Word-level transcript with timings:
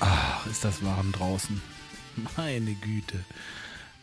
Ach, 0.00 0.46
ist 0.46 0.64
das 0.64 0.84
warm 0.84 1.12
draußen. 1.12 1.60
Meine 2.36 2.74
Güte. 2.74 3.24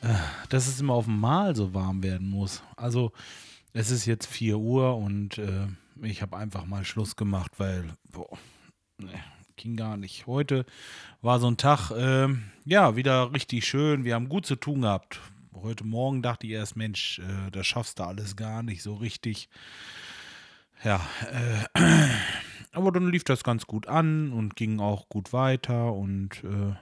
Äh, 0.02 0.16
Dass 0.50 0.68
es 0.68 0.80
immer 0.80 0.94
auf 0.94 1.06
dem 1.06 1.20
Mal 1.20 1.56
so 1.56 1.74
warm 1.74 2.04
werden 2.04 2.30
muss. 2.30 2.64
Also, 2.76 3.12
es 3.74 3.92
ist 3.92 4.06
jetzt 4.06 4.26
4 4.28 4.58
Uhr 4.58 4.96
und 4.98 5.38
äh, 5.38 5.68
ich 6.02 6.22
habe 6.22 6.38
einfach 6.38 6.66
mal 6.66 6.86
Schluss 6.86 7.16
gemacht, 7.16 7.52
weil, 7.58 7.86
boah, 8.12 8.38
ne, 8.98 9.12
ging 9.58 9.76
gar 9.76 9.98
nicht. 9.98 10.26
Heute 10.26 10.66
war 11.22 11.40
so 11.40 11.48
ein 11.52 11.58
Tag, 11.58 11.92
ähm, 11.96 12.44
ja, 12.66 12.96
wieder 12.96 13.34
richtig 13.34 13.66
schön. 13.66 14.06
Wir 14.06 14.16
haben 14.16 14.30
gut 14.30 14.46
zu 14.46 14.56
tun 14.56 14.82
gehabt. 14.82 15.20
Heute 15.62 15.84
Morgen 15.84 16.22
dachte 16.22 16.48
ich 16.48 16.54
erst, 16.54 16.78
Mensch, 16.78 17.20
äh, 17.20 17.52
das 17.52 17.68
schaffst 17.68 18.00
du 18.00 18.04
alles 18.04 18.36
gar 18.36 18.64
nicht 18.64 18.82
so 18.82 18.96
richtig. 18.96 19.50
Ja, 20.84 21.06
äh, 21.30 21.66
aber 22.72 22.92
dann 22.94 23.10
lief 23.10 23.26
das 23.26 23.44
ganz 23.44 23.68
gut 23.68 23.88
an 23.88 24.32
und 24.32 24.56
ging 24.56 24.80
auch 24.80 25.10
gut 25.10 25.34
weiter 25.34 25.94
und 25.94 26.44
äh, 26.46 26.76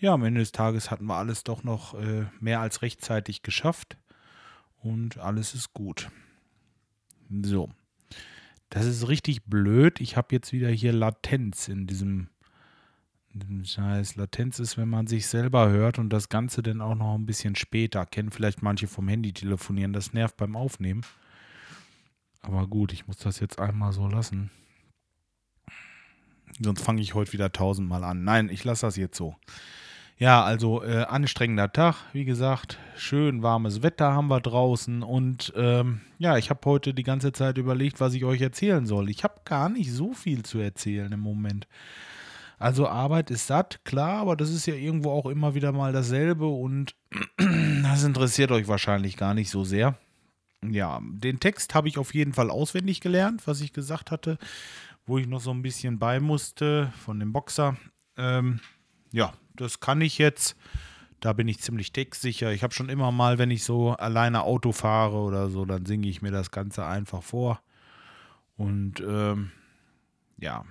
ja, 0.00 0.14
am 0.14 0.24
Ende 0.24 0.40
des 0.40 0.50
Tages 0.50 0.90
hatten 0.90 1.06
wir 1.06 1.16
alles 1.16 1.44
doch 1.44 1.62
noch 1.62 1.94
äh, 1.94 2.26
mehr 2.40 2.60
als 2.60 2.82
rechtzeitig 2.82 3.42
geschafft 3.42 3.96
und 4.78 5.18
alles 5.18 5.54
ist 5.54 5.72
gut. 5.72 6.10
So, 7.30 7.70
das 8.70 8.86
ist 8.86 9.06
richtig 9.06 9.44
blöd. 9.44 10.00
Ich 10.00 10.16
habe 10.16 10.34
jetzt 10.34 10.52
wieder 10.52 10.68
hier 10.68 10.92
Latenz 10.92 11.68
in 11.68 11.86
diesem, 11.86 12.10
in 12.10 12.26
diesem 12.26 12.31
Scheiß. 13.64 14.16
Latenz 14.16 14.58
ist, 14.58 14.76
wenn 14.76 14.88
man 14.88 15.06
sich 15.06 15.26
selber 15.26 15.70
hört 15.70 15.98
und 15.98 16.10
das 16.10 16.28
Ganze 16.28 16.62
dann 16.62 16.80
auch 16.80 16.94
noch 16.94 17.14
ein 17.14 17.26
bisschen 17.26 17.56
später. 17.56 18.04
Kennen 18.06 18.30
vielleicht 18.30 18.62
manche 18.62 18.86
vom 18.86 19.08
Handy 19.08 19.32
telefonieren. 19.32 19.92
Das 19.92 20.12
nervt 20.12 20.36
beim 20.36 20.56
Aufnehmen. 20.56 21.02
Aber 22.42 22.66
gut, 22.66 22.92
ich 22.92 23.06
muss 23.06 23.18
das 23.18 23.40
jetzt 23.40 23.58
einmal 23.58 23.92
so 23.92 24.08
lassen. 24.08 24.50
Sonst 26.60 26.82
fange 26.82 27.00
ich 27.00 27.14
heute 27.14 27.32
wieder 27.32 27.52
tausendmal 27.52 28.04
an. 28.04 28.24
Nein, 28.24 28.48
ich 28.50 28.64
lasse 28.64 28.86
das 28.86 28.96
jetzt 28.96 29.16
so. 29.16 29.36
Ja, 30.18 30.44
also 30.44 30.82
äh, 30.84 31.04
anstrengender 31.04 31.72
Tag, 31.72 31.96
wie 32.12 32.24
gesagt. 32.24 32.78
Schön 32.96 33.42
warmes 33.42 33.82
Wetter 33.82 34.12
haben 34.12 34.28
wir 34.28 34.40
draußen. 34.40 35.02
Und 35.02 35.52
ähm, 35.56 36.02
ja, 36.18 36.36
ich 36.36 36.50
habe 36.50 36.60
heute 36.66 36.94
die 36.94 37.02
ganze 37.02 37.32
Zeit 37.32 37.58
überlegt, 37.58 38.00
was 38.00 38.14
ich 38.14 38.24
euch 38.24 38.40
erzählen 38.40 38.86
soll. 38.86 39.08
Ich 39.08 39.24
habe 39.24 39.40
gar 39.44 39.68
nicht 39.68 39.90
so 39.90 40.12
viel 40.12 40.44
zu 40.44 40.58
erzählen 40.58 41.10
im 41.10 41.20
Moment. 41.20 41.66
Also 42.62 42.86
Arbeit 42.86 43.32
ist 43.32 43.48
satt, 43.48 43.84
klar, 43.84 44.20
aber 44.20 44.36
das 44.36 44.50
ist 44.50 44.66
ja 44.66 44.74
irgendwo 44.74 45.10
auch 45.10 45.26
immer 45.26 45.56
wieder 45.56 45.72
mal 45.72 45.92
dasselbe 45.92 46.46
und 46.46 46.94
das 47.82 48.04
interessiert 48.04 48.52
euch 48.52 48.68
wahrscheinlich 48.68 49.16
gar 49.16 49.34
nicht 49.34 49.50
so 49.50 49.64
sehr. 49.64 49.98
Ja, 50.64 51.00
den 51.02 51.40
Text 51.40 51.74
habe 51.74 51.88
ich 51.88 51.98
auf 51.98 52.14
jeden 52.14 52.32
Fall 52.32 52.50
auswendig 52.50 53.00
gelernt, 53.00 53.48
was 53.48 53.62
ich 53.62 53.72
gesagt 53.72 54.12
hatte, 54.12 54.38
wo 55.06 55.18
ich 55.18 55.26
noch 55.26 55.40
so 55.40 55.50
ein 55.50 55.62
bisschen 55.62 55.98
bei 55.98 56.20
musste 56.20 56.92
von 57.04 57.18
dem 57.18 57.32
Boxer. 57.32 57.76
Ähm, 58.16 58.60
ja, 59.10 59.32
das 59.56 59.80
kann 59.80 60.00
ich 60.00 60.18
jetzt. 60.18 60.56
Da 61.18 61.32
bin 61.32 61.48
ich 61.48 61.58
ziemlich 61.58 61.90
textsicher. 61.90 62.52
Ich 62.52 62.62
habe 62.62 62.74
schon 62.74 62.90
immer 62.90 63.10
mal, 63.10 63.38
wenn 63.38 63.50
ich 63.50 63.64
so 63.64 63.90
alleine 63.90 64.44
Auto 64.44 64.70
fahre 64.70 65.16
oder 65.16 65.50
so, 65.50 65.64
dann 65.64 65.84
singe 65.84 66.06
ich 66.06 66.22
mir 66.22 66.30
das 66.30 66.52
Ganze 66.52 66.86
einfach 66.86 67.24
vor. 67.24 67.60
Und 68.56 69.00
ähm, 69.00 69.50
ja, 70.38 70.64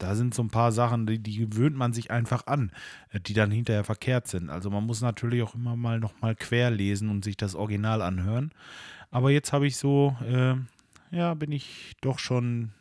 da 0.00 0.14
sind 0.14 0.34
so 0.34 0.42
ein 0.42 0.50
paar 0.50 0.72
Sachen, 0.72 1.06
die, 1.06 1.18
die 1.18 1.36
gewöhnt 1.36 1.76
man 1.76 1.92
sich 1.92 2.10
einfach 2.10 2.46
an, 2.46 2.72
äh, 3.12 3.20
die 3.20 3.34
dann 3.34 3.50
hinterher 3.50 3.84
verkehrt 3.84 4.26
sind. 4.26 4.50
Also 4.50 4.70
man 4.70 4.84
muss 4.84 5.00
natürlich 5.00 5.42
auch 5.42 5.54
immer 5.54 5.76
mal 5.76 6.00
nochmal 6.00 6.34
quer 6.34 6.70
lesen 6.70 7.08
und 7.10 7.24
sich 7.24 7.36
das 7.36 7.54
Original 7.54 8.02
anhören. 8.02 8.50
Aber 9.10 9.30
jetzt 9.30 9.52
habe 9.52 9.66
ich 9.66 9.76
so, 9.76 10.16
äh, 10.26 10.54
ja, 11.14 11.34
bin 11.34 11.52
ich 11.52 11.94
doch 12.00 12.18
schon, 12.18 12.72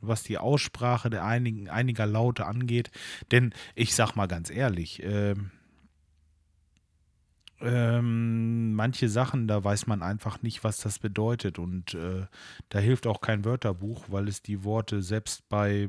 was 0.00 0.22
die 0.22 0.38
Aussprache 0.38 1.10
der 1.10 1.24
einigen, 1.24 1.68
einiger 1.68 2.06
Laute 2.06 2.46
angeht. 2.46 2.90
Denn 3.30 3.52
ich 3.74 3.94
sag 3.94 4.16
mal 4.16 4.26
ganz 4.26 4.50
ehrlich, 4.50 5.02
ähm, 5.04 5.50
ähm, 7.62 8.74
manche 8.74 9.08
Sachen, 9.08 9.46
da 9.46 9.62
weiß 9.62 9.86
man 9.86 10.02
einfach 10.02 10.42
nicht, 10.42 10.64
was 10.64 10.78
das 10.78 10.98
bedeutet. 10.98 11.58
Und 11.58 11.94
äh, 11.94 12.26
da 12.68 12.78
hilft 12.78 13.06
auch 13.06 13.20
kein 13.20 13.44
Wörterbuch, 13.44 14.06
weil 14.08 14.28
es 14.28 14.42
die 14.42 14.64
Worte 14.64 15.02
selbst 15.02 15.48
bei, 15.48 15.88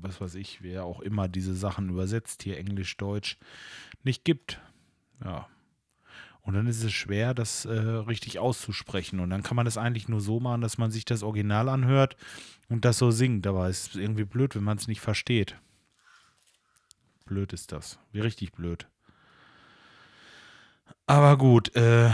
was 0.00 0.20
weiß 0.20 0.34
ich, 0.36 0.62
wer 0.62 0.84
auch 0.84 1.00
immer 1.00 1.28
diese 1.28 1.54
Sachen 1.54 1.88
übersetzt, 1.88 2.42
hier 2.42 2.58
Englisch, 2.58 2.96
Deutsch, 2.96 3.38
nicht 4.02 4.24
gibt. 4.24 4.60
Ja. 5.24 5.48
Und 6.42 6.52
dann 6.52 6.66
ist 6.66 6.84
es 6.84 6.92
schwer, 6.92 7.32
das 7.32 7.64
äh, 7.64 7.72
richtig 7.72 8.38
auszusprechen. 8.38 9.20
Und 9.20 9.30
dann 9.30 9.42
kann 9.42 9.56
man 9.56 9.64
das 9.64 9.78
eigentlich 9.78 10.08
nur 10.08 10.20
so 10.20 10.40
machen, 10.40 10.60
dass 10.60 10.76
man 10.76 10.90
sich 10.90 11.06
das 11.06 11.22
Original 11.22 11.70
anhört 11.70 12.16
und 12.68 12.84
das 12.84 12.98
so 12.98 13.10
singt. 13.10 13.46
Aber 13.46 13.68
es 13.68 13.86
ist 13.88 13.96
irgendwie 13.96 14.26
blöd, 14.26 14.54
wenn 14.54 14.64
man 14.64 14.76
es 14.76 14.86
nicht 14.86 15.00
versteht. 15.00 15.56
Blöd 17.24 17.54
ist 17.54 17.72
das. 17.72 17.98
Wie 18.12 18.20
richtig 18.20 18.52
blöd. 18.52 18.86
Aber 21.06 21.36
gut, 21.36 21.74
äh, 21.76 22.10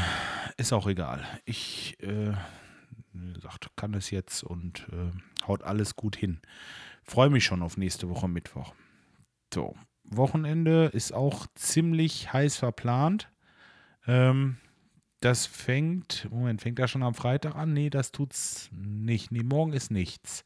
ist 0.56 0.72
auch 0.72 0.86
egal. 0.86 1.26
Ich, 1.44 1.96
äh, 2.00 2.32
wie 3.12 3.32
gesagt, 3.32 3.70
kann 3.76 3.94
es 3.94 4.10
jetzt 4.10 4.42
und 4.42 4.86
äh, 4.92 5.46
haut 5.46 5.62
alles 5.62 5.96
gut 5.96 6.16
hin. 6.16 6.40
Freue 7.02 7.30
mich 7.30 7.44
schon 7.44 7.62
auf 7.62 7.76
nächste 7.76 8.08
Woche 8.08 8.28
Mittwoch. 8.28 8.74
So, 9.52 9.76
Wochenende 10.04 10.86
ist 10.86 11.12
auch 11.12 11.46
ziemlich 11.54 12.32
heiß 12.32 12.56
verplant. 12.56 13.30
Ähm, 14.06 14.58
das 15.20 15.46
fängt, 15.46 16.28
Moment, 16.30 16.62
fängt 16.62 16.78
das 16.78 16.90
schon 16.90 17.02
am 17.02 17.14
Freitag 17.14 17.54
an? 17.54 17.72
Nee, 17.72 17.90
das 17.90 18.10
tut's 18.10 18.70
nicht. 18.72 19.30
Nee, 19.30 19.42
morgen 19.42 19.72
ist 19.72 19.90
nichts. 19.90 20.44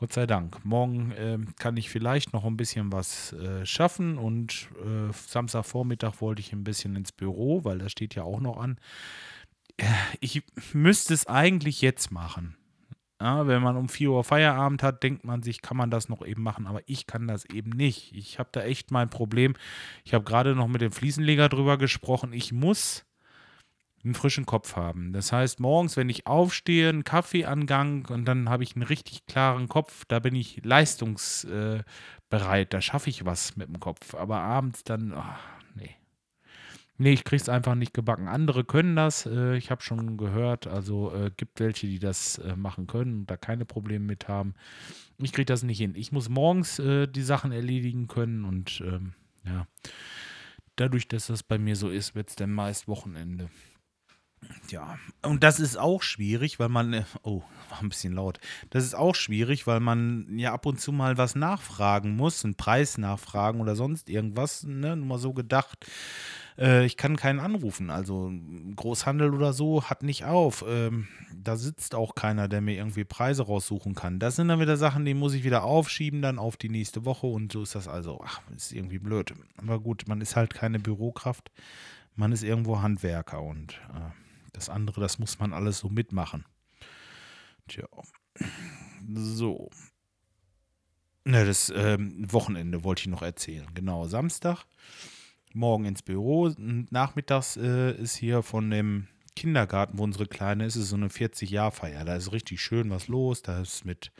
Gott 0.00 0.14
sei 0.14 0.24
Dank. 0.24 0.64
Morgen 0.64 1.12
ähm, 1.18 1.54
kann 1.58 1.76
ich 1.76 1.90
vielleicht 1.90 2.32
noch 2.32 2.46
ein 2.46 2.56
bisschen 2.56 2.90
was 2.90 3.34
äh, 3.34 3.66
schaffen 3.66 4.16
und 4.16 4.70
äh, 4.82 5.12
Samstagvormittag 5.12 6.22
wollte 6.22 6.40
ich 6.40 6.54
ein 6.54 6.64
bisschen 6.64 6.96
ins 6.96 7.12
Büro, 7.12 7.64
weil 7.64 7.76
das 7.76 7.92
steht 7.92 8.14
ja 8.14 8.22
auch 8.22 8.40
noch 8.40 8.56
an. 8.56 8.78
Äh, 9.76 9.84
Ich 10.20 10.42
müsste 10.72 11.12
es 11.12 11.26
eigentlich 11.26 11.82
jetzt 11.82 12.10
machen. 12.12 12.56
Ja, 13.20 13.46
wenn 13.46 13.60
man 13.60 13.76
um 13.76 13.90
4 13.90 14.10
Uhr 14.10 14.24
Feierabend 14.24 14.82
hat, 14.82 15.02
denkt 15.02 15.26
man 15.26 15.42
sich, 15.42 15.60
kann 15.60 15.76
man 15.76 15.90
das 15.90 16.08
noch 16.08 16.24
eben 16.24 16.42
machen, 16.42 16.66
aber 16.66 16.80
ich 16.86 17.06
kann 17.06 17.28
das 17.28 17.44
eben 17.44 17.68
nicht. 17.68 18.16
Ich 18.16 18.38
habe 18.38 18.48
da 18.52 18.62
echt 18.62 18.90
mein 18.90 19.10
Problem. 19.10 19.52
Ich 20.06 20.14
habe 20.14 20.24
gerade 20.24 20.54
noch 20.54 20.68
mit 20.68 20.80
dem 20.80 20.92
Fliesenleger 20.92 21.50
drüber 21.50 21.76
gesprochen. 21.76 22.32
Ich 22.32 22.52
muss 22.52 23.04
einen 24.02 24.14
frischen 24.14 24.46
Kopf 24.46 24.76
haben. 24.76 25.12
Das 25.12 25.32
heißt, 25.32 25.60
morgens, 25.60 25.96
wenn 25.96 26.08
ich 26.08 26.26
aufstehe, 26.26 26.88
einen 26.88 27.04
Kaffeeangang 27.04 28.06
und 28.06 28.24
dann 28.24 28.48
habe 28.48 28.62
ich 28.62 28.74
einen 28.74 28.82
richtig 28.82 29.26
klaren 29.26 29.68
Kopf, 29.68 30.04
da 30.06 30.20
bin 30.20 30.34
ich 30.34 30.64
leistungsbereit, 30.64 31.84
da 32.72 32.80
schaffe 32.80 33.10
ich 33.10 33.26
was 33.26 33.56
mit 33.56 33.68
dem 33.68 33.78
Kopf. 33.78 34.14
Aber 34.14 34.40
abends 34.40 34.84
dann, 34.84 35.12
ach, 35.14 35.38
nee. 35.74 35.96
Nee, 36.96 37.12
ich 37.12 37.24
krieg's 37.24 37.48
einfach 37.48 37.74
nicht 37.74 37.94
gebacken. 37.94 38.28
Andere 38.28 38.64
können 38.64 38.96
das, 38.96 39.26
äh, 39.26 39.56
ich 39.56 39.70
habe 39.70 39.82
schon 39.82 40.16
gehört, 40.16 40.66
also 40.66 41.14
äh, 41.14 41.30
gibt 41.36 41.60
welche, 41.60 41.86
die 41.86 41.98
das 41.98 42.38
äh, 42.38 42.56
machen 42.56 42.86
können 42.86 43.20
und 43.20 43.30
da 43.30 43.36
keine 43.36 43.64
Probleme 43.64 44.04
mit 44.04 44.28
haben. 44.28 44.54
Ich 45.18 45.32
kriege 45.32 45.46
das 45.46 45.62
nicht 45.62 45.78
hin. 45.78 45.94
Ich 45.94 46.12
muss 46.12 46.28
morgens 46.28 46.78
äh, 46.78 47.06
die 47.06 47.22
Sachen 47.22 47.52
erledigen 47.52 48.06
können 48.06 48.44
und 48.44 48.82
ähm, 48.84 49.14
ja, 49.44 49.66
dadurch, 50.76 51.08
dass 51.08 51.26
das 51.26 51.42
bei 51.42 51.58
mir 51.58 51.76
so 51.76 51.90
ist, 51.90 52.14
wird 52.14 52.30
es 52.30 52.36
dann 52.36 52.52
meist 52.52 52.88
Wochenende. 52.88 53.48
Ja, 54.70 54.98
und 55.22 55.42
das 55.42 55.60
ist 55.60 55.76
auch 55.76 56.02
schwierig, 56.02 56.58
weil 56.58 56.68
man, 56.68 56.92
äh, 56.92 57.04
oh, 57.22 57.42
war 57.68 57.80
ein 57.80 57.88
bisschen 57.88 58.14
laut. 58.14 58.38
Das 58.70 58.84
ist 58.84 58.94
auch 58.94 59.14
schwierig, 59.14 59.66
weil 59.66 59.80
man 59.80 60.38
ja 60.38 60.52
ab 60.52 60.66
und 60.66 60.80
zu 60.80 60.92
mal 60.92 61.18
was 61.18 61.34
nachfragen 61.34 62.16
muss, 62.16 62.44
einen 62.44 62.54
Preis 62.54 62.98
nachfragen 62.98 63.60
oder 63.60 63.76
sonst 63.76 64.08
irgendwas, 64.08 64.64
ne, 64.64 64.96
nur 64.96 65.06
mal 65.06 65.18
so 65.18 65.32
gedacht. 65.32 65.86
Äh, 66.58 66.84
ich 66.84 66.96
kann 66.96 67.16
keinen 67.16 67.40
anrufen, 67.40 67.90
also 67.90 68.32
Großhandel 68.76 69.34
oder 69.34 69.52
so 69.52 69.84
hat 69.84 70.02
nicht 70.02 70.24
auf. 70.24 70.64
Ähm, 70.68 71.08
da 71.34 71.56
sitzt 71.56 71.94
auch 71.94 72.14
keiner, 72.14 72.48
der 72.48 72.60
mir 72.60 72.76
irgendwie 72.76 73.04
Preise 73.04 73.44
raussuchen 73.44 73.94
kann. 73.94 74.18
Das 74.18 74.36
sind 74.36 74.48
dann 74.48 74.60
wieder 74.60 74.76
Sachen, 74.76 75.04
die 75.04 75.14
muss 75.14 75.34
ich 75.34 75.44
wieder 75.44 75.64
aufschieben, 75.64 76.22
dann 76.22 76.38
auf 76.38 76.56
die 76.56 76.68
nächste 76.68 77.04
Woche 77.04 77.26
und 77.26 77.52
so 77.52 77.62
ist 77.62 77.74
das 77.74 77.88
also, 77.88 78.20
ach, 78.24 78.40
ist 78.54 78.72
irgendwie 78.72 78.98
blöd. 78.98 79.32
Aber 79.56 79.80
gut, 79.80 80.04
man 80.06 80.20
ist 80.20 80.36
halt 80.36 80.54
keine 80.54 80.78
Bürokraft, 80.78 81.50
man 82.16 82.32
ist 82.32 82.42
irgendwo 82.42 82.80
Handwerker 82.82 83.42
und 83.42 83.80
äh, 83.94 84.29
das 84.52 84.68
andere, 84.68 85.00
das 85.00 85.18
muss 85.18 85.38
man 85.38 85.52
alles 85.52 85.78
so 85.78 85.88
mitmachen. 85.88 86.44
Tja. 87.68 87.86
So. 89.14 89.70
Ne, 91.24 91.44
das 91.44 91.72
ähm, 91.74 92.32
Wochenende 92.32 92.82
wollte 92.82 93.02
ich 93.02 93.06
noch 93.08 93.22
erzählen. 93.22 93.66
Genau, 93.74 94.06
Samstag. 94.06 94.64
Morgen 95.52 95.84
ins 95.84 96.02
Büro. 96.02 96.52
Nachmittags 96.58 97.56
äh, 97.56 97.92
ist 97.92 98.16
hier 98.16 98.42
von 98.42 98.70
dem 98.70 99.08
Kindergarten, 99.36 99.98
wo 99.98 100.04
unsere 100.04 100.26
Kleine 100.26 100.66
ist, 100.66 100.76
ist 100.76 100.88
so 100.88 100.96
eine 100.96 101.08
40-Jahr-Feier. 101.08 102.04
Da 102.04 102.16
ist 102.16 102.32
richtig 102.32 102.60
schön 102.60 102.90
was 102.90 103.08
los. 103.08 103.42
Da 103.42 103.60
ist 103.60 103.84
mit 103.84 104.12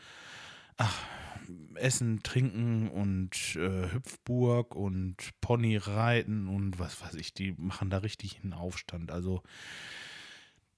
ach, 0.77 1.05
Essen, 1.75 2.23
Trinken 2.23 2.89
und 2.89 3.55
äh, 3.55 3.91
Hüpfburg 3.91 4.75
und 4.75 5.15
Ponyreiten 5.41 6.47
und 6.47 6.79
was 6.79 7.01
weiß 7.01 7.15
ich. 7.15 7.33
Die 7.33 7.53
machen 7.57 7.89
da 7.89 7.99
richtig 7.99 8.39
einen 8.43 8.53
Aufstand. 8.53 9.11
Also 9.11 9.43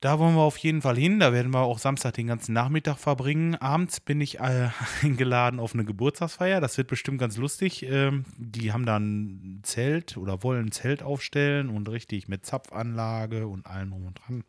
da 0.03 0.19
wollen 0.19 0.35
wir 0.35 0.41
auf 0.41 0.57
jeden 0.57 0.81
Fall 0.81 0.97
hin. 0.97 1.21
Da 1.21 1.31
werden 1.31 1.53
wir 1.53 1.61
auch 1.61 1.79
Samstag 1.79 2.15
den 2.15 2.27
ganzen 2.27 2.51
Nachmittag 2.51 2.97
verbringen. 2.97 3.55
Abends 3.55 4.01
bin 4.01 4.19
ich 4.19 4.41
äh, 4.41 4.67
eingeladen 5.01 5.61
auf 5.61 5.73
eine 5.73 5.85
Geburtstagsfeier. 5.85 6.59
Das 6.59 6.77
wird 6.77 6.89
bestimmt 6.89 7.19
ganz 7.19 7.37
lustig. 7.37 7.83
Ähm, 7.83 8.25
die 8.35 8.73
haben 8.73 8.85
dann 8.85 9.03
ein 9.05 9.59
Zelt 9.63 10.17
oder 10.17 10.43
wollen 10.43 10.65
ein 10.65 10.71
Zelt 10.73 11.03
aufstellen 11.03 11.69
und 11.69 11.87
richtig 11.87 12.27
mit 12.27 12.45
Zapfanlage 12.45 13.47
und 13.47 13.65
allem 13.65 13.91
drum 13.91 14.07
und 14.07 14.19
dran. 14.19 14.43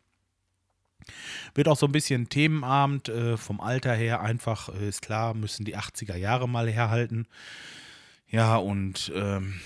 Wird 1.55 1.69
auch 1.69 1.77
so 1.77 1.87
ein 1.87 1.93
bisschen 1.93 2.29
Themenabend 2.29 3.09
äh, 3.09 3.37
vom 3.37 3.61
Alter 3.61 3.95
her 3.95 4.23
einfach, 4.23 4.71
äh, 4.71 4.89
ist 4.89 5.03
klar, 5.03 5.35
müssen 5.35 5.65
die 5.65 5.77
80er 5.77 6.17
Jahre 6.17 6.49
mal 6.49 6.69
herhalten. 6.69 7.29
Ja, 8.27 8.57
und 8.57 9.13
ähm, 9.15 9.61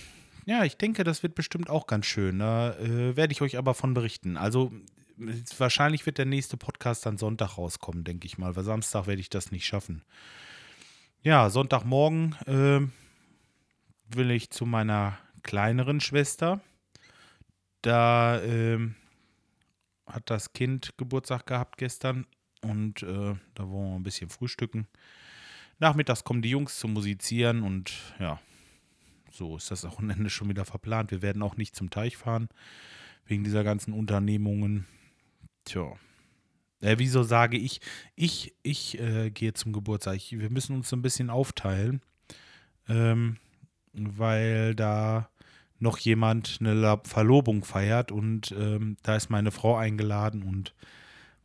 ja, 0.45 0.65
ich 0.65 0.77
denke, 0.77 1.03
das 1.03 1.23
wird 1.23 1.35
bestimmt 1.35 1.71
auch 1.71 1.87
ganz 1.87 2.05
schön. 2.05 2.41
Da 2.41 2.75
äh, 2.75 3.17
werde 3.17 3.33
ich 3.33 3.41
euch 3.41 3.57
aber 3.57 3.73
von 3.73 3.95
berichten. 3.95 4.37
Also 4.37 4.71
wahrscheinlich 5.59 6.07
wird 6.07 6.19
der 6.19 6.27
nächste 6.27 6.57
Podcast 6.57 7.07
dann 7.07 7.19
Sonntag 7.19 7.59
rauskommen, 7.59 8.05
denke 8.05 8.27
ich 8.27 8.39
mal, 8.39 8.57
weil 8.57 8.65
Samstag 8.65 9.07
werde 9.07 9.21
ich 9.21 9.31
das 9.31 9.51
nicht 9.51 9.67
schaffen. 9.67 10.03
Ja, 11.23 11.51
Sonntagmorgen 11.51 12.37
äh, 12.47 14.17
will 14.17 14.31
ich 14.31 14.51
zu 14.51 14.67
meiner 14.67 15.19
kleineren 15.43 16.01
Schwester. 16.01 16.61
Da 17.83 18.41
äh, 18.41 18.79
hat 20.07 20.31
das 20.31 20.53
Kind 20.53 20.95
Geburtstag 20.97 21.47
gehabt 21.47 21.77
gestern 21.77 22.27
und 22.63 23.03
äh, 23.03 23.35
da 23.55 23.69
wollen 23.69 23.91
wir 23.91 23.97
ein 23.97 24.03
bisschen 24.03 24.31
frühstücken. 24.31 24.87
Nachmittags 25.79 26.25
kommen 26.25 26.43
die 26.43 26.51
Jungs 26.51 26.79
zum 26.79 26.93
Musizieren 26.93 27.63
und 27.63 27.93
ja, 28.19 28.41
so 29.31 29.57
ist 29.57 29.71
das 29.71 29.85
Wochenende 29.85 30.31
schon 30.31 30.49
wieder 30.49 30.65
verplant. 30.65 31.11
Wir 31.11 31.23
werden 31.23 31.43
auch 31.43 31.57
nicht 31.57 31.77
zum 31.77 31.91
Teich 31.91 32.17
fahren, 32.17 32.49
wegen 33.27 33.45
dieser 33.45 33.65
ganzen 33.65 33.93
Unternehmungen. 33.93 34.87
Tja. 35.69 35.93
Äh, 36.81 36.97
wieso 36.99 37.23
sage 37.23 37.59
ich, 37.59 37.81
ich, 38.15 38.55
ich 38.63 38.99
äh, 39.01 39.31
gehe 39.31 39.53
zum 39.53 39.73
Geburtstag. 39.73 40.17
Ich, 40.17 40.39
wir 40.39 40.51
müssen 40.51 40.77
uns 40.77 40.89
so 40.89 40.97
ein 40.97 41.03
bisschen 41.03 41.29
aufteilen, 41.29 42.01
ähm, 42.89 43.37
weil 43.93 44.75
da 44.75 45.29
noch 45.79 45.99
jemand 45.99 46.59
eine 46.61 47.01
Verlobung 47.05 47.65
feiert 47.65 48.11
und 48.11 48.53
ähm, 48.53 48.97
da 49.03 49.17
ist 49.17 49.31
meine 49.31 49.51
Frau 49.51 49.77
eingeladen 49.77 50.43
und 50.43 50.75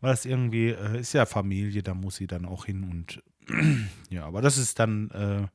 weil 0.02 0.12
das 0.12 0.25
irgendwie 0.25 0.70
äh, 0.70 1.00
ist 1.00 1.14
ja 1.14 1.25
Familie, 1.25 1.84
da 1.84 1.94
muss 1.94 2.16
sie 2.16 2.28
dann 2.28 2.46
auch 2.46 2.66
hin 2.66 2.84
und 2.84 3.22
ja, 4.10 4.25
aber 4.25 4.42
das 4.42 4.58
ist 4.58 4.80
dann 4.80 5.12
äh, 5.12 5.48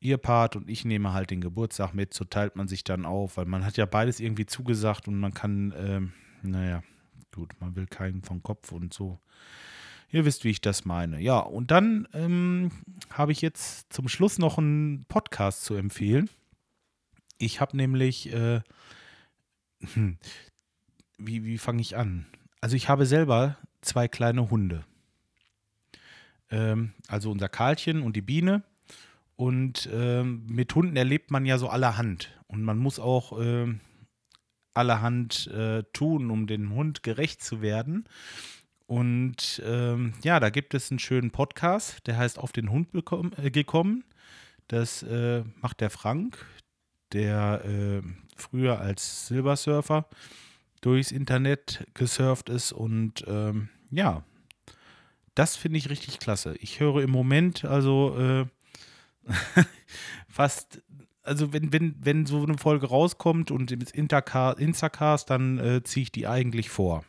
ihr 0.00 0.18
Part 0.18 0.54
und 0.54 0.68
ich 0.68 0.84
nehme 0.84 1.12
halt 1.12 1.30
den 1.30 1.40
Geburtstag 1.40 1.94
mit, 1.94 2.14
so 2.14 2.24
teilt 2.24 2.56
man 2.56 2.68
sich 2.68 2.84
dann 2.84 3.06
auf, 3.06 3.36
weil 3.36 3.46
man 3.46 3.64
hat 3.64 3.76
ja 3.76 3.86
beides 3.86 4.20
irgendwie 4.20 4.46
zugesagt 4.46 5.08
und 5.08 5.18
man 5.18 5.34
kann, 5.34 5.74
ähm, 5.76 6.12
naja, 6.42 6.82
gut, 7.32 7.52
man 7.60 7.76
will 7.76 7.86
keinen 7.86 8.22
vom 8.22 8.42
Kopf 8.42 8.72
und 8.72 8.92
so. 8.92 9.18
Ihr 10.12 10.24
wisst, 10.24 10.44
wie 10.44 10.50
ich 10.50 10.60
das 10.60 10.84
meine. 10.84 11.20
Ja, 11.20 11.38
und 11.38 11.70
dann 11.70 12.08
ähm, 12.14 12.72
habe 13.10 13.32
ich 13.32 13.40
jetzt 13.40 13.92
zum 13.92 14.08
Schluss 14.08 14.38
noch 14.38 14.58
einen 14.58 15.04
Podcast 15.04 15.64
zu 15.64 15.74
empfehlen. 15.74 16.28
Ich 17.38 17.60
habe 17.60 17.76
nämlich, 17.76 18.32
äh, 18.32 18.60
wie, 21.18 21.44
wie 21.44 21.58
fange 21.58 21.80
ich 21.80 21.96
an? 21.96 22.26
Also 22.60 22.76
ich 22.76 22.88
habe 22.88 23.06
selber 23.06 23.56
zwei 23.80 24.08
kleine 24.08 24.50
Hunde. 24.50 24.84
Ähm, 26.50 26.92
also 27.06 27.30
unser 27.30 27.48
Karlchen 27.48 28.02
und 28.02 28.16
die 28.16 28.22
Biene. 28.22 28.64
Und 29.36 29.88
ähm, 29.92 30.44
mit 30.48 30.74
Hunden 30.74 30.96
erlebt 30.96 31.30
man 31.30 31.46
ja 31.46 31.56
so 31.56 31.68
allerhand. 31.68 32.30
Und 32.48 32.62
man 32.62 32.78
muss 32.78 32.98
auch 32.98 33.40
äh, 33.40 33.72
allerhand 34.74 35.46
äh, 35.48 35.82
tun, 35.92 36.30
um 36.30 36.46
dem 36.46 36.74
Hund 36.74 37.02
gerecht 37.02 37.42
zu 37.42 37.62
werden. 37.62 38.08
Und 38.86 39.62
ähm, 39.64 40.14
ja, 40.22 40.40
da 40.40 40.50
gibt 40.50 40.74
es 40.74 40.90
einen 40.90 40.98
schönen 40.98 41.30
Podcast, 41.30 42.06
der 42.06 42.16
heißt 42.16 42.38
Auf 42.38 42.52
den 42.52 42.70
Hund 42.70 42.90
bekommen, 42.90 43.32
äh, 43.36 43.50
gekommen. 43.50 44.04
Das 44.66 45.02
äh, 45.02 45.44
macht 45.60 45.80
der 45.80 45.90
Frank, 45.90 46.44
der 47.12 47.64
äh, 47.64 48.02
früher 48.36 48.80
als 48.80 49.28
Silbersurfer 49.28 50.08
durchs 50.80 51.12
Internet 51.12 51.86
gesurft 51.94 52.48
ist. 52.48 52.72
Und 52.72 53.24
ähm, 53.28 53.68
ja, 53.90 54.24
das 55.34 55.56
finde 55.56 55.78
ich 55.78 55.90
richtig 55.90 56.18
klasse. 56.18 56.56
Ich 56.58 56.80
höre 56.80 57.02
im 57.02 57.10
Moment 57.10 57.64
also 57.64 58.16
äh, 58.18 58.46
fast 60.28 60.82
also 61.22 61.52
wenn, 61.52 61.72
wenn, 61.72 61.94
wenn 62.00 62.26
so 62.26 62.42
eine 62.42 62.58
Folge 62.58 62.88
rauskommt 62.88 63.50
und 63.50 63.70
im 63.72 63.80
Instacast, 63.92 65.30
dann 65.30 65.58
äh, 65.58 65.82
ziehe 65.82 66.04
ich 66.04 66.12
die 66.12 66.26
eigentlich 66.26 66.70
vor. 66.70 67.04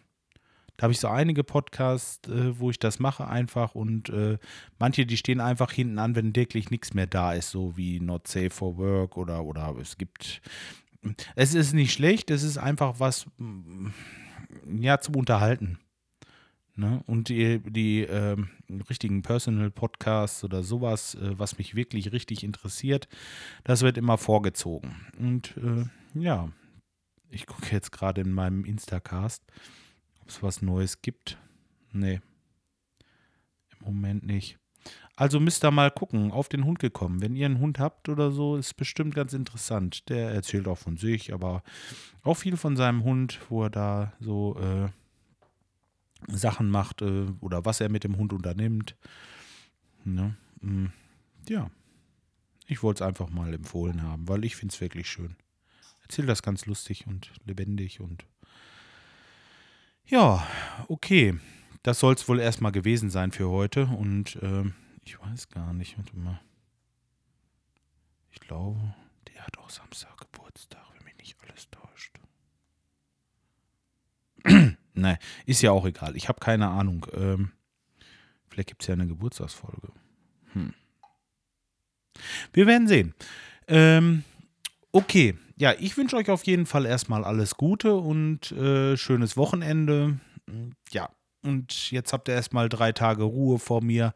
Da 0.78 0.84
habe 0.84 0.94
ich 0.94 1.00
so 1.00 1.10
einige 1.10 1.44
Podcasts, 1.44 2.28
äh, 2.28 2.58
wo 2.60 2.72
ich 2.72 2.80
das 2.80 3.00
mache 3.00 3.28
einfach 3.28 3.76
und 3.76 4.10
äh, 4.10 4.38
manche, 4.80 5.06
die 5.06 5.18
stehen 5.18 5.40
einfach 5.40 5.72
hinten 5.72 6.00
an, 6.00 6.16
wenn 6.16 6.36
wirklich 6.36 6.72
nichts 6.72 6.94
mehr 6.94 7.08
da 7.08 7.34
ist, 7.34 7.52
so 7.52 7.78
wie 7.78 8.00
Not 8.00 8.28
Safe 8.28 8.50
for 8.50 8.78
Work 8.78 9.16
oder, 9.18 9.44
oder 9.44 9.76
es 9.80 9.98
gibt. 9.98 10.42
Es 11.36 11.54
ist 11.54 11.74
nicht 11.74 11.94
schlecht, 11.94 12.32
es 12.32 12.44
ist 12.44 12.58
einfach 12.58 13.00
was, 13.00 13.28
ja, 14.80 15.00
zum 15.00 15.16
Unterhalten. 15.16 15.80
Ne? 16.82 17.04
Und 17.06 17.30
die, 17.30 17.60
die 17.60 18.08
äh, 18.08 18.36
richtigen 18.90 19.22
Personal-Podcasts 19.22 20.44
oder 20.44 20.64
sowas, 20.64 21.14
äh, 21.14 21.38
was 21.38 21.60
mich 21.60 21.76
wirklich 21.76 22.12
richtig 22.12 22.44
interessiert, 22.44 23.08
das 23.64 23.84
wird 23.84 24.00
immer 24.00 24.18
vorgezogen. 24.18 24.96
Und 25.20 25.56
äh, 25.58 25.86
ja, 26.20 26.50
ich 27.30 27.46
gucke 27.46 27.68
jetzt 27.72 27.92
gerade 27.92 28.22
in 28.22 28.32
meinem 28.32 28.66
Instacast, 28.66 29.44
ob 30.22 30.30
es 30.30 30.42
was 30.42 30.64
Neues 30.64 31.04
gibt. 31.04 31.38
Nee, 31.92 32.20
im 33.78 33.86
Moment 33.86 34.26
nicht. 34.26 34.58
Also 35.16 35.40
müsst 35.40 35.64
ihr 35.64 35.70
mal 35.70 35.92
gucken, 35.92 36.32
auf 36.32 36.50
den 36.50 36.66
Hund 36.66 36.80
gekommen. 36.80 37.22
Wenn 37.22 37.36
ihr 37.36 37.46
einen 37.46 37.60
Hund 37.60 37.78
habt 37.78 38.10
oder 38.10 38.32
so, 38.32 38.56
ist 38.56 38.74
bestimmt 38.74 39.14
ganz 39.14 39.34
interessant. 39.34 40.10
Der 40.10 40.32
erzählt 40.32 40.68
auch 40.68 40.80
von 40.80 40.98
sich, 40.98 41.32
aber 41.32 41.62
auch 42.24 42.38
viel 42.38 42.58
von 42.58 42.76
seinem 42.76 43.04
Hund, 43.04 43.40
wo 43.50 43.66
er 43.66 43.70
da 43.70 44.14
so 44.20 44.58
äh, 44.60 44.90
Sachen 46.28 46.70
macht 46.70 47.02
äh, 47.02 47.28
oder 47.40 47.66
was 47.66 47.82
er 47.82 47.90
mit 47.90 48.04
dem 48.04 48.18
Hund 48.18 48.34
unternimmt. 48.34 48.96
Ne? 50.04 50.36
Mm, 50.62 50.88
ja, 51.48 51.70
ich 52.68 52.84
wollte 52.84 53.04
es 53.04 53.08
einfach 53.08 53.30
mal 53.30 53.54
empfohlen 53.54 54.02
haben, 54.04 54.28
weil 54.28 54.46
ich 54.46 54.56
finde 54.56 54.74
es 54.74 54.82
wirklich 54.82 55.10
schön. 55.10 55.36
Erzählt 56.04 56.30
das 56.30 56.44
ganz 56.44 56.66
lustig 56.66 57.08
und 57.08 57.32
lebendig 57.46 58.00
und 58.00 58.26
ja, 60.06 60.46
okay. 60.88 61.40
Das 61.84 62.00
soll 62.00 62.14
es 62.14 62.28
wohl 62.28 62.40
erstmal 62.40 62.72
gewesen 62.72 63.10
sein 63.10 63.32
für 63.32 63.50
heute 63.50 63.86
und 63.88 64.36
äh, 64.36 64.66
ich 65.04 65.20
weiß 65.20 65.50
gar 65.50 65.74
nicht, 65.74 65.98
warte 65.98 66.16
mal. 66.16 66.40
Ich 68.32 68.40
glaube, 68.40 68.94
der 69.34 69.46
hat 69.46 69.58
auch 69.58 69.70
Samstag 69.70 70.18
Geburtstag, 70.18 70.84
wenn 70.94 71.06
mich 71.06 71.18
nicht 71.18 71.38
alles 71.42 71.70
täuscht. 71.72 72.20
Nein, 74.94 75.18
ist 75.46 75.62
ja 75.62 75.72
auch 75.72 75.86
egal. 75.86 76.16
Ich 76.16 76.28
habe 76.28 76.40
keine 76.40 76.70
Ahnung. 76.70 77.06
Ähm, 77.14 77.52
vielleicht 78.50 78.70
gibt 78.70 78.82
es 78.84 78.88
ja 78.88 78.94
eine 78.94 79.08
Geburtstagsfolge. 79.08 79.90
Hm. 80.54 80.74
Wir 82.54 82.68
werden 82.68 82.88
sehen. 82.88 83.14
Ähm, 83.68 84.24
okay, 84.92 85.38
ja, 85.56 85.74
ich 85.80 85.96
wünsche 85.98 86.18
euch 86.18 86.30
auf 86.30 86.44
jeden 86.44 86.66
Fall 86.66 86.86
erstmal 86.86 87.24
alles 87.24 87.56
Gute 87.56 87.96
und 87.96 88.52
äh, 88.52 88.98
schönes 88.98 89.38
Wochenende. 89.38 90.20
Ja, 90.92 91.10
und 91.44 91.92
jetzt 91.92 92.14
habt 92.14 92.28
ihr 92.28 92.34
erstmal 92.34 92.70
drei 92.70 92.92
Tage 92.92 93.24
Ruhe 93.24 93.60
vor 93.60 93.84
mir. 93.84 94.14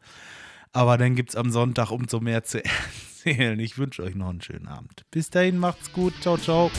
Aber 0.72 0.98
dann 0.98 1.14
gibt 1.14 1.30
es 1.30 1.36
am 1.36 1.50
Sonntag 1.50 1.90
umso 1.90 2.20
mehr 2.20 2.44
zu 2.44 2.62
erzählen. 3.24 3.58
Ich 3.58 3.78
wünsche 3.78 4.02
euch 4.02 4.14
noch 4.14 4.28
einen 4.28 4.42
schönen 4.42 4.68
Abend. 4.68 5.04
Bis 5.10 5.30
dahin, 5.30 5.58
macht's 5.58 5.92
gut. 5.92 6.14
Ciao, 6.20 6.36
ciao. 6.36 6.70